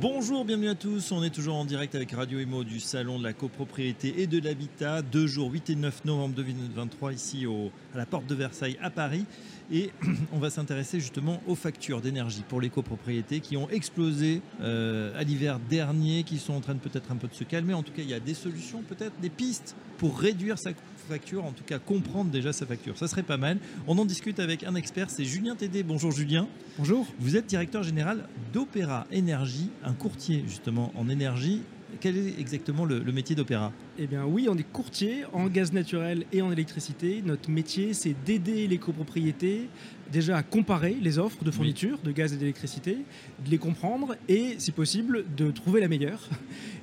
[0.00, 1.12] Bonjour, bienvenue à tous.
[1.12, 4.40] On est toujours en direct avec Radio Imo du Salon de la copropriété et de
[4.40, 5.02] l'habitat.
[5.02, 8.88] Deux jours, 8 et 9 novembre 2023, ici au, à la porte de Versailles à
[8.88, 9.26] Paris.
[9.70, 9.90] Et
[10.32, 15.22] on va s'intéresser justement aux factures d'énergie pour les copropriétés qui ont explosé euh, à
[15.22, 17.74] l'hiver dernier, qui sont en train de peut-être un peu de se calmer.
[17.74, 20.70] En tout cas, il y a des solutions, peut-être des pistes pour réduire sa
[21.10, 22.96] facture, en tout cas comprendre déjà sa facture.
[22.96, 23.58] Ça serait pas mal.
[23.86, 25.82] On en discute avec un expert, c'est Julien Tédé.
[25.82, 26.48] Bonjour Julien.
[26.78, 27.06] Bonjour.
[27.18, 31.62] Vous êtes directeur général d'Opéra Énergie, un courtier justement en énergie.
[31.98, 33.72] Quel est exactement le, le métier d'Opéra?
[33.98, 37.20] Eh bien oui, on est courtier en gaz naturel et en électricité.
[37.24, 39.68] Notre métier, c'est d'aider les copropriétés
[40.12, 42.98] déjà à comparer les offres de fourniture de gaz et d'électricité,
[43.44, 46.28] de les comprendre et, si possible, de trouver la meilleure.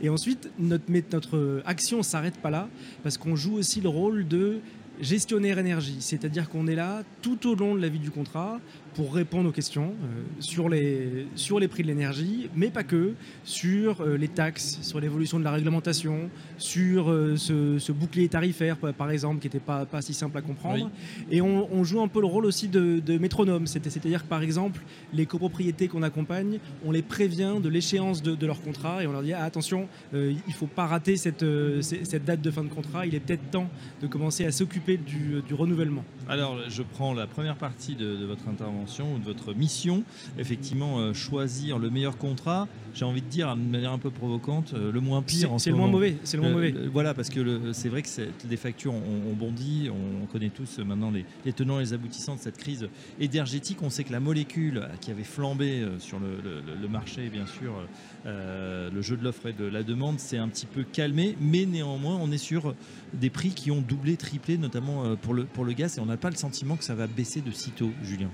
[0.00, 2.68] Et ensuite, notre, notre action ne s'arrête pas là,
[3.02, 4.58] parce qu'on joue aussi le rôle de
[5.00, 8.58] gestionnaire énergie, c'est-à-dire qu'on est là tout au long de la vie du contrat
[8.96, 13.12] pour répondre aux questions euh, sur, les, sur les prix de l'énergie, mais pas que,
[13.44, 18.78] sur euh, les taxes, sur l'évolution de la réglementation, sur euh, ce, ce, bouclier tarifaire,
[18.78, 20.90] par exemple, qui n'était pas, pas si simple à comprendre.
[21.18, 21.26] Oui.
[21.30, 24.42] Et on, on, joue un peu le rôle aussi de, de métronome, c'est-à-dire que, par
[24.42, 24.80] exemple,
[25.12, 29.12] les copropriétés qu'on accompagne, on les prévient de l'échéance de, de, leur contrat et on
[29.12, 31.44] leur dit ah, attention, il ne faut pas rater cette,
[31.82, 33.68] cette date de fin de contrat, il est peut-être temps
[34.00, 36.04] de commencer à s'occuper du, du, renouvellement.
[36.28, 40.04] Alors, je prends la première partie de, de votre intervention ou de votre mission,
[40.38, 44.72] effectivement euh, choisir le meilleur contrat, j'ai envie de dire d'une manière un peu provocante,
[44.74, 45.50] euh, le moins pire.
[45.58, 46.16] C'est le moins mauvais.
[46.24, 46.70] C'est le moins mauvais.
[46.70, 48.08] Le, voilà, parce que c'est vrai que
[48.48, 49.90] les factures ont, bondi.
[49.90, 52.88] On connaît tous maintenant les, les, tenants et les aboutissants de cette crise
[53.20, 53.78] énergétique.
[53.82, 57.46] On sait que la molécule qui avait flambé euh, sur le, le, le marché, bien
[57.46, 57.72] sûr,
[58.26, 61.64] euh, le jeu de l'offre et de la demande s'est un petit peu calmé, mais
[61.64, 62.74] néanmoins, on est sur
[63.14, 64.75] des prix qui ont doublé, triplé, notamment
[65.22, 67.40] pour le, pour le gaz, et on n'a pas le sentiment que ça va baisser
[67.40, 68.28] de sitôt, Julien?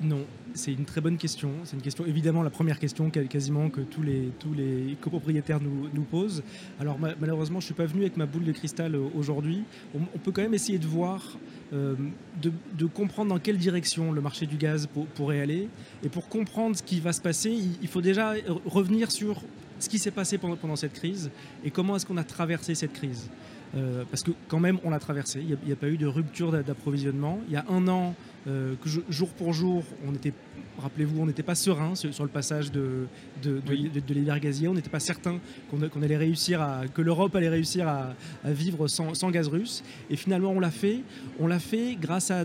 [0.00, 1.50] Non, c'est une très bonne question.
[1.64, 6.44] C'est une question, évidemment, la première question quasiment que tous les, copropriétaires nous, posent.
[6.78, 9.64] Alors, ma, malheureusement, je ne suis pas venu avec ma boule de cristal aujourd'hui.
[9.94, 11.36] On, peut quand même essayer de voir,
[11.72, 11.96] euh,
[12.40, 15.68] de, comprendre dans quelle direction le marché du gaz pour, pourrait aller.
[16.04, 17.50] Et pour comprendre ce qui va se passer,
[17.82, 18.34] il, faut déjà
[18.66, 19.42] revenir sur
[19.80, 21.30] ce qui s'est passé pendant cette crise
[21.64, 23.30] et comment est-ce qu'on a traversé cette crise.
[23.76, 26.06] Euh, parce que quand même on l'a traversé, il n'y a, a, pas eu de
[26.06, 27.40] rupture d'approvisionnement.
[27.48, 28.14] Il y a un an,
[28.46, 30.32] euh, que je, jour pour jour, on était,
[30.78, 33.06] rappelez-vous, on n'était pas serein sur, sur, le passage de,
[33.42, 33.90] de, oui.
[33.92, 35.38] de, de l'hiver gazier, on n'était pas certain
[35.70, 38.14] qu'on qu allait réussir à, que l'Europe allait réussir à,
[38.44, 39.84] à vivre sans, sans, gaz russe.
[40.08, 41.02] Et finalement on l'a fait,
[41.38, 42.44] on l'a fait grâce à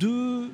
[0.00, 0.50] deux,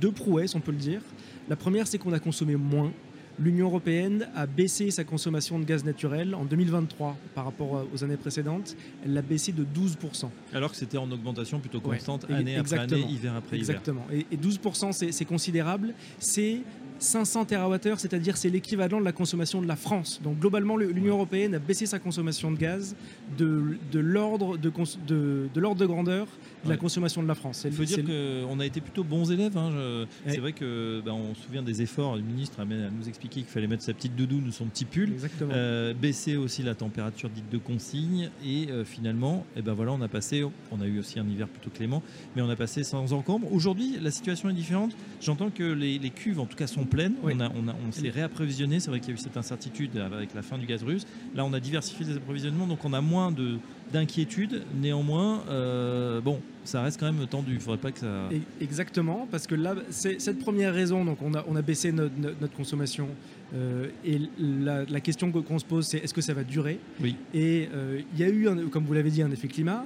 [0.00, 1.00] deux prouesses, on peut le dire.
[1.48, 2.92] La première, c'est qu'on a consommé moins
[3.38, 8.16] l'Union européenne a baissé sa consommation de gaz naturel en 2023 par rapport aux années
[8.16, 8.76] précédentes.
[9.04, 10.28] Elle l'a baissé de 12%.
[10.52, 14.02] Alors que c'était en augmentation plutôt constante ouais, année après année, hiver après exactement.
[14.10, 14.26] hiver.
[14.30, 14.54] Exactement.
[14.70, 15.94] Et, et 12%, c'est considérable.
[16.18, 16.60] C'est
[16.98, 20.20] 500 TWh, c'est-à-dire c'est l'équivalent de la consommation de la France.
[20.22, 22.96] Donc globalement, l'Union européenne a baissé sa consommation de gaz
[23.36, 24.70] de, de l'ordre de,
[25.06, 26.74] de, de, de grandeur de ouais.
[26.74, 27.62] la consommation de la France.
[27.64, 29.56] Il faut dire qu'on a été plutôt bons élèves.
[29.56, 29.70] Hein.
[29.70, 30.32] Ouais.
[30.32, 32.16] C'est vrai que bah, on se souvient des efforts.
[32.16, 35.14] Le ministre a nous expliqué qu'il fallait mettre sa petite doudoune ou son petit pull,
[35.42, 39.92] euh, baisser aussi la température dite de consigne, et euh, finalement, et eh ben voilà,
[39.92, 40.44] on a passé.
[40.70, 42.02] On a eu aussi un hiver plutôt clément,
[42.34, 43.52] mais on a passé sans encombre.
[43.52, 44.92] Aujourd'hui, la situation est différente.
[45.20, 47.14] J'entends que les, les, cuves, en tout cas, sont pleines.
[47.22, 47.32] Oui.
[47.36, 48.80] On, a, on, a, on s'est réapprovisionné.
[48.80, 51.06] C'est vrai qu'il y a eu cette incertitude avec la fin du gaz russe.
[51.34, 53.56] Là, on a diversifié les approvisionnements, donc on a moins de
[53.92, 54.62] d'inquiétude.
[54.80, 57.52] Néanmoins, euh, bon, ça reste quand même tendu.
[57.52, 58.28] Il faudrait pas que ça.
[58.60, 61.04] Exactement, parce que là, c'est cette première raison.
[61.04, 63.08] Donc, on a, on a baissé notre, notre consommation.
[63.54, 66.80] Euh, et la, la question qu'on se pose, c'est est-ce que ça va durer?
[67.00, 67.14] Oui.
[67.34, 69.84] Et euh, il y a eu, un, comme vous l'avez dit, un effet climat.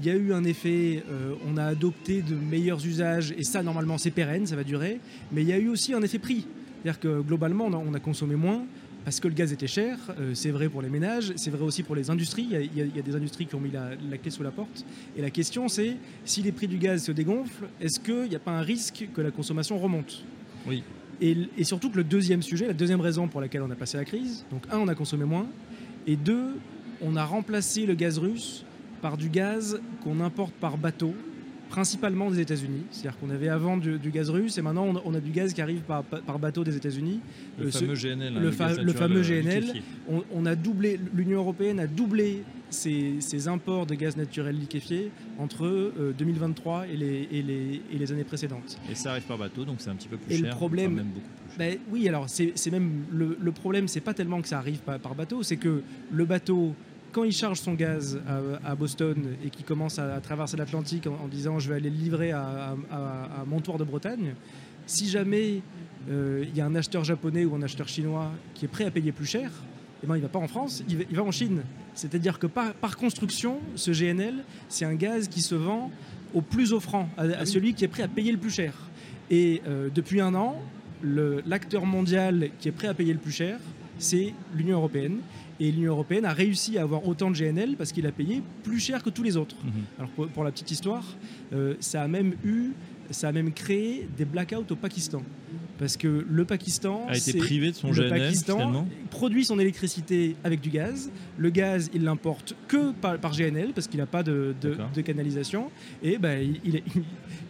[0.00, 3.62] Il y a eu un effet, euh, on a adopté de meilleurs usages, et ça,
[3.62, 4.98] normalement, c'est pérenne, ça va durer.
[5.32, 6.46] Mais il y a eu aussi un effet prix.
[6.82, 8.64] C'est-à-dire que globalement, on a, on a consommé moins
[9.04, 11.82] parce que le gaz était cher, euh, c'est vrai pour les ménages, c'est vrai aussi
[11.82, 14.16] pour les industries, il y, a, y y, des industries qui ont mis la, la,
[14.16, 14.84] clé sous la porte.
[15.16, 18.38] Et la question c'est, si les prix du gaz se dégonflent, est-ce qu'il n'y a
[18.38, 20.24] pas un risque que la consommation remonte?
[20.66, 20.82] Oui.
[21.20, 23.98] Et, et, surtout que le deuxième sujet, la deuxième raison pour laquelle on a passé
[23.98, 25.46] la crise, donc un, on a consommé moins,
[26.06, 26.56] et deux,
[27.02, 28.64] on a remplacé le gaz russe
[29.04, 31.12] par du gaz qu'on importe par bateau
[31.68, 32.84] principalement des États-Unis.
[32.90, 35.82] C'est-à-dire qu'on avait avant du, gaz russe et maintenant on, a du gaz qui arrive
[35.82, 37.20] par, bateau des États-Unis.
[37.58, 38.34] Le, fameux GNL.
[38.34, 38.40] Hein,
[38.80, 39.82] le, fameux GNL.
[40.08, 46.78] On, a doublé, l'Union européenne a doublé ses, imports de gaz naturel liquéfié entre 2023
[46.78, 46.96] euh, et
[47.42, 48.78] les, et, les, années précédentes.
[48.90, 50.46] Et ça arrive par bateau, donc c'est un petit peu plus cher.
[50.46, 54.00] Et le problème, même beaucoup plus ben oui, alors c'est même le, le problème, c'est
[54.00, 56.74] pas tellement que ça arrive par, par bateau, c'est que le bateau
[57.14, 58.20] quand il charge son gaz
[58.64, 62.32] à, Boston et qu'il commence à, traverser l'Atlantique en, disant je vais aller le livrer
[62.32, 64.34] à, à Montoir de Bretagne,
[64.86, 65.62] si jamais
[66.10, 68.90] euh, il y a un acheteur japonais ou un acheteur chinois qui est prêt à
[68.90, 69.50] payer plus cher,
[70.02, 71.62] eh ben, il ne va pas en France, il va, en Chine.
[71.94, 74.34] C'est-à-dire que par, construction, ce GNL,
[74.68, 75.90] c'est un gaz qui se vend
[76.34, 78.74] au plus offrant, à, ah celui qui est prêt à payer le plus cher.
[79.30, 80.60] Et euh, depuis un an,
[81.02, 83.58] l'acteur mondial qui est prêt à payer le plus cher,
[83.98, 85.18] c'est l'Union européenne.
[85.60, 88.80] Et l'Union européenne a réussi à avoir autant de GNL parce qu'il a payé plus
[88.80, 89.56] cher que tous les autres.
[89.64, 89.72] Mhm.
[89.98, 91.04] Alors pour, la petite histoire,
[91.52, 92.72] euh, ça a même eu,
[93.10, 95.22] ça a même créé des blackouts au Pakistan.
[95.78, 100.60] Parce que le Pakistan a été privé de son le Pakistan produit son électricité avec
[100.60, 101.10] du gaz.
[101.36, 104.54] Le gaz, il l'importe que par, GNL parce qu'il n'a pas de,
[105.04, 105.70] canalisation.
[106.02, 106.82] Et ben, il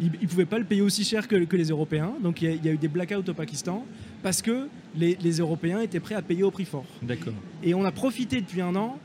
[0.01, 2.15] ne pouvait pas le payer aussi cher que, les Européens.
[2.23, 3.85] Donc il y, a, eu des blackouts au Pakistan
[4.23, 6.87] parce que les, les Européens étaient prêts à payer au prix fort.
[7.03, 7.35] D'accord.
[7.63, 8.99] Et on a profité depuis un an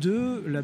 [0.00, 0.62] de la,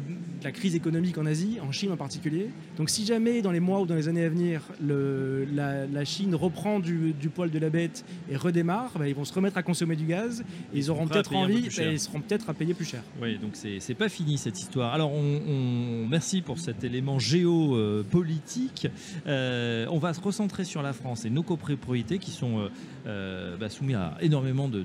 [0.51, 2.49] crise économique en Asie, en Chine en particulier.
[2.77, 6.79] Donc si jamais dans les mois ou dans les années à venir, la, Chine reprend
[6.79, 10.05] du, poil de la bête et redémarre, bah, ils vont se remettre à consommer du
[10.05, 10.43] gaz
[10.73, 13.01] et ils auront peut-être envie et ils seront peut-être à payer plus cher.
[13.21, 14.93] Oui, donc c'est pas fini cette histoire.
[14.93, 18.87] Alors on, merci pour cet élément géopolitique.
[19.27, 22.69] Euh, on va se recentrer sur la France et nos copropriétés qui sont euh,
[23.07, 24.83] euh, bah, soumis à énormément de,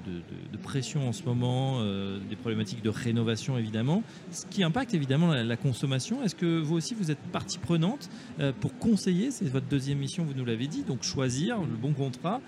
[0.62, 1.82] pression en ce moment,
[2.28, 4.02] des problématiques de rénovation évidemment
[4.38, 6.22] ce qui impacte évidemment la, consommation.
[6.22, 8.08] Est-ce que vous aussi, vous êtes partie prenante
[8.38, 11.92] euh, pour conseiller C'est votre deuxième mission, vous nous l'avez dit, donc choisir le bon
[11.92, 12.40] contrat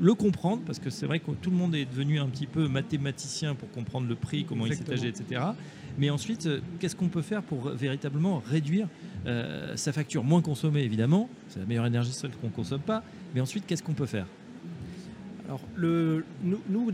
[0.00, 2.66] le comprendre, parce que c'est vrai que tout le monde est devenu un petit peu
[2.66, 5.42] mathématicien pour comprendre le prix, comment il s'est âgé, etc.
[5.98, 8.88] Mais ensuite, euh, qu'est-ce qu'on peut faire pour véritablement réduire
[9.26, 10.24] euh, sa facture?
[10.24, 13.02] Moins consommer, évidemment, c'est la meilleure énergie seule qu'on ne consomme pas,
[13.34, 14.26] mais ensuite, qu'est-ce qu'on peut faire?
[15.52, 15.66] Alors,
[16.70, 16.90] nous,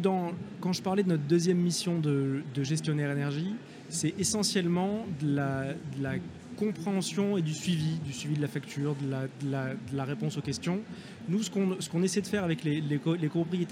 [0.60, 3.54] quand je parlais de notre deuxième mission de, gestionnaire énergie,
[3.88, 6.14] c'est essentiellement de la,
[6.56, 10.80] compréhension et du suivi, du suivi de la facture, de la, réponse aux questions.
[11.28, 11.50] Nous, ce
[11.88, 12.98] qu'on essaie de faire avec les, les,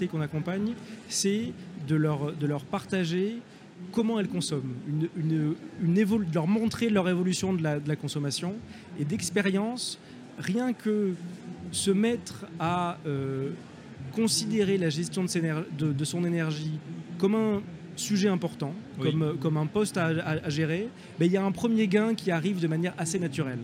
[0.07, 0.71] qu'on accompagne,
[1.09, 1.51] c'est
[1.85, 3.39] de leur, partager
[3.91, 5.53] comment elles consomment, de
[6.33, 8.55] leur montrer leur évolution de la, consommation
[8.97, 9.99] et d'expérience,
[10.39, 11.13] rien que
[11.73, 13.49] se mettre à euh,
[14.17, 16.79] considérer la gestion de, son énergie
[17.19, 17.61] comme un
[17.95, 20.89] sujet important, comme, comme un poste à, gérer,
[21.19, 23.59] mais il y a un premier gain qui arrive de manière assez naturelle.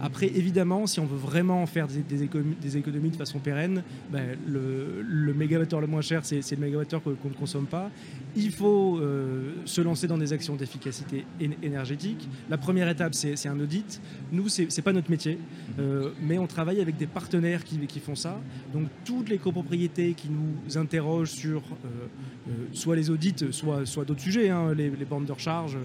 [0.00, 5.34] Après, évidemment, si on veut vraiment faire des, économies, de façon pérenne, ben, le, le
[5.34, 7.90] mégawattheure le moins cher, c'est le mégawattheure qu'on ne consomme pas.
[8.36, 11.24] Il faut euh, se lancer dans des actions d'efficacité
[11.62, 12.28] énergétique.
[12.50, 14.00] La première étape, c'est un audit.
[14.32, 15.38] Nous, ce n'est pas notre métier,
[15.78, 18.40] euh, mais on travaille avec des partenaires qui, qui, font ça.
[18.72, 24.20] Donc, toutes les copropriétés qui nous interrogent sur euh, soit les audits, soit, soit d'autres
[24.20, 25.78] sujets, hein, les, bandes de recharge,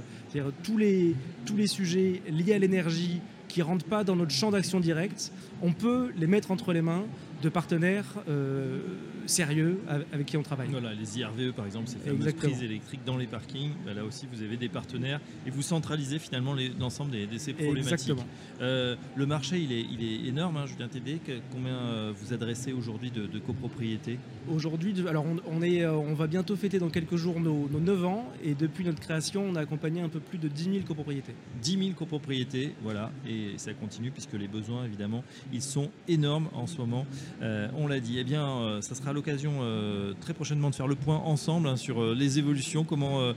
[0.63, 1.15] tous les,
[1.45, 5.31] tous les sujets liés à l'énergie, qui ne rentrent pas dans notre champ d'action direct,
[5.61, 7.05] on peut les mettre entre les mains
[7.41, 8.79] de partenaires euh,
[9.25, 9.79] sérieux
[10.11, 10.69] avec qui on travaille.
[10.69, 14.27] Voilà, les IRVE par exemple, ces fameuses prises électriques dans les parkings, bah, là aussi
[14.31, 17.91] vous avez des partenaires et vous centralisez finalement l'ensemble des, de ces problématiques.
[17.91, 18.25] Exactement.
[18.61, 21.19] Euh, le marché il est, il est énorme, hein, Julien Tédé,
[21.51, 24.19] combien euh, vous adressez aujourd'hui de, de copropriétés?
[24.49, 28.25] Aujourd'hui, alors on, est, on va bientôt fêter dans quelques jours nos, nos, 9 ans
[28.43, 31.33] et depuis notre création on a accompagné un peu plus de 10 000 copropriétés.
[31.61, 35.23] 10 000 copropriétés, voilà, et ça continue puisque les besoins évidemment
[35.53, 37.05] ils sont énormes en ce moment.
[37.41, 38.17] Euh, on l'a dit.
[38.19, 41.75] Eh bien, euh, ça sera l'occasion euh, très prochainement de faire le point ensemble hein,
[41.75, 43.33] sur les évolutions, comment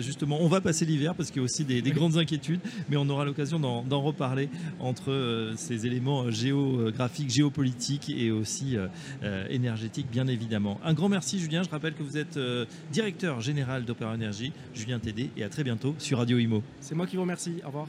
[0.00, 3.08] justement on va passer l'hiver parce qu'il y a aussi des, grandes inquiétudes, mais on
[3.08, 4.48] aura l'occasion d'en reparler
[4.80, 8.76] entre ces éléments géographiques, géopolitiques et aussi
[9.50, 10.80] énergétiques, bien évidemment.
[10.84, 11.62] Un grand merci, Julien.
[11.62, 12.38] Je rappelle que vous êtes
[12.92, 16.62] directeur général d'Opéra Énergie, Julien Tédé, et à très bientôt sur Radio Imo.
[16.80, 17.60] C'est moi qui vous remercie.
[17.64, 17.88] Au revoir.